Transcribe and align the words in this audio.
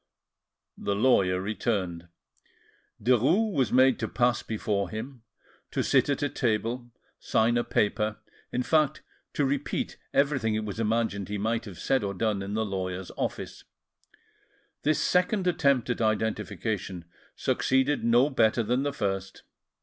The 0.79 0.95
lawyer 0.95 1.39
returned: 1.39 2.07
Derues 2.99 3.53
was 3.53 3.71
made 3.71 3.99
to 3.99 4.07
pass 4.07 4.41
before 4.41 4.89
him, 4.89 5.21
to 5.69 5.83
sit 5.83 6.09
at 6.09 6.23
a 6.23 6.29
table, 6.29 6.89
sign 7.19 7.55
a 7.55 7.63
paper, 7.63 8.17
in 8.51 8.63
fact 8.63 9.03
to 9.33 9.45
repeat 9.45 9.97
everything 10.11 10.55
it 10.55 10.65
was 10.65 10.79
imagined 10.79 11.29
he 11.29 11.37
might 11.37 11.65
have 11.65 11.77
said 11.77 12.03
or 12.03 12.15
done 12.15 12.41
in 12.41 12.55
the 12.55 12.65
lawyer's 12.65 13.11
office. 13.15 13.63
This 14.81 14.97
second 14.99 15.45
attempt 15.45 15.87
at 15.91 16.01
identification 16.01 17.05
succeeded 17.35 18.03
no 18.03 18.31
better 18.31 18.63
than 18.63 18.81
the 18.81 18.93
first. 18.93 19.43